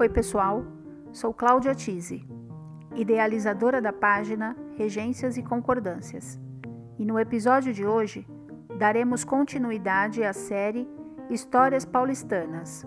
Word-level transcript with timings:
Oi, 0.00 0.08
pessoal. 0.08 0.64
Sou 1.10 1.34
Cláudia 1.34 1.74
Tise, 1.74 2.24
idealizadora 2.94 3.82
da 3.82 3.92
página 3.92 4.56
Regências 4.76 5.36
e 5.36 5.42
Concordâncias. 5.42 6.38
E 6.96 7.04
no 7.04 7.18
episódio 7.18 7.72
de 7.72 7.84
hoje, 7.84 8.24
daremos 8.78 9.24
continuidade 9.24 10.22
à 10.22 10.32
série 10.32 10.88
Histórias 11.28 11.84
Paulistanas, 11.84 12.86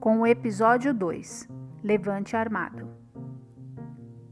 com 0.00 0.18
o 0.18 0.26
episódio 0.26 0.92
2, 0.92 1.48
Levante 1.80 2.36
Armado. 2.36 2.88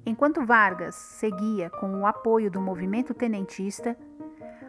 Enquanto 0.04 0.44
Vargas 0.44 0.96
seguia 0.96 1.70
com 1.70 2.00
o 2.00 2.06
apoio 2.08 2.50
do 2.50 2.60
movimento 2.60 3.14
tenentista, 3.14 3.96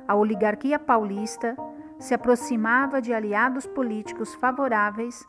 a 0.08 0.14
oligarquia 0.14 0.78
paulista 0.78 1.58
se 1.98 2.14
aproximava 2.14 3.02
de 3.02 3.12
aliados 3.12 3.66
políticos 3.66 4.36
favoráveis 4.36 5.26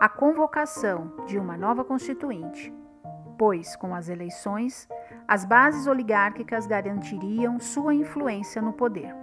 à 0.00 0.08
convocação 0.08 1.12
de 1.26 1.38
uma 1.38 1.58
nova 1.58 1.84
Constituinte, 1.84 2.72
pois, 3.38 3.76
com 3.76 3.94
as 3.94 4.08
eleições, 4.08 4.88
as 5.28 5.44
bases 5.44 5.86
oligárquicas 5.86 6.66
garantiriam 6.66 7.60
sua 7.60 7.94
influência 7.94 8.62
no 8.62 8.72
poder. 8.72 9.14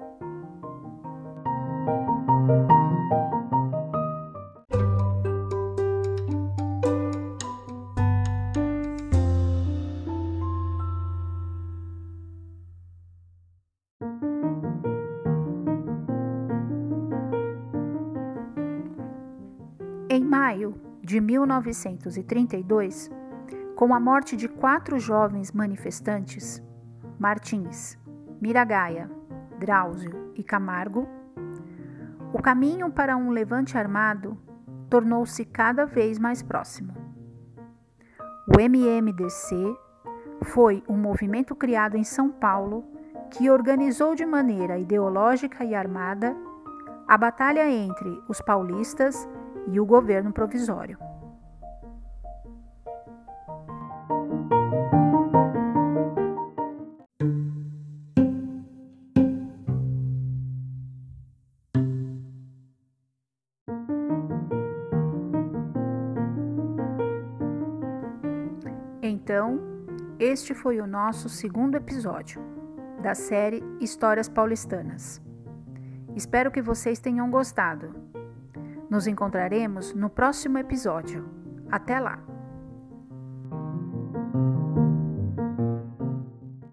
Em 20.18 20.24
maio 20.24 20.74
de 21.00 21.22
1932, 21.22 23.12
com 23.76 23.94
a 23.94 24.00
morte 24.00 24.36
de 24.36 24.48
quatro 24.48 24.98
jovens 24.98 25.52
manifestantes, 25.52 26.60
Martins, 27.20 28.00
Miragaia, 28.42 29.12
Drauzio 29.60 30.32
e 30.34 30.42
Camargo, 30.44 31.08
o 32.34 32.42
caminho 32.42 32.90
para 32.90 33.16
um 33.16 33.30
levante 33.30 33.78
armado 33.78 34.36
tornou-se 34.90 35.46
cada 35.46 35.86
vez 35.86 36.18
mais 36.18 36.42
próximo. 36.42 36.96
O 38.48 38.60
MMDC 38.60 39.78
foi 40.46 40.84
um 40.90 40.98
movimento 40.98 41.54
criado 41.54 41.96
em 41.96 42.04
São 42.04 42.32
Paulo 42.32 42.84
que 43.30 43.52
organizou 43.52 44.16
de 44.16 44.26
maneira 44.26 44.80
ideológica 44.80 45.64
e 45.64 45.76
armada 45.76 46.36
a 47.08 47.16
batalha 47.20 47.70
entre 47.70 48.20
os 48.28 48.42
paulistas 48.42 49.30
e 49.68 49.80
o 49.80 49.86
governo 49.86 50.32
provisório. 50.32 50.98
Então, 69.02 69.60
este 70.20 70.54
foi 70.54 70.80
o 70.80 70.88
nosso 70.88 71.28
segundo 71.28 71.76
episódio 71.76 72.42
da 73.02 73.14
série 73.14 73.62
Histórias 73.80 74.28
Paulistanas. 74.30 75.22
Espero 76.16 76.50
que 76.50 76.62
vocês 76.62 77.00
tenham 77.00 77.30
gostado. 77.30 78.17
Nos 78.90 79.08
encontraremos 79.08 79.94
no 79.94 80.10
próximo 80.10 80.58
episódio. 80.58 81.28
Até 81.70 82.00
lá! 82.00 82.37